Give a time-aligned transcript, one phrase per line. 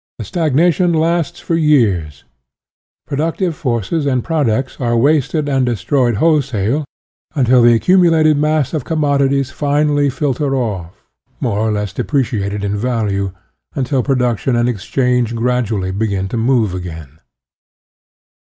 [0.17, 2.23] The stagnation lasts for years;
[3.05, 6.85] productive forces and products are wasted and destroyed wholesale,
[7.35, 11.05] until the accumulated mass of commodities finally filter off,
[11.39, 13.31] more or less depreciated in value,
[13.75, 17.19] until production and exchange gradually begin to move again.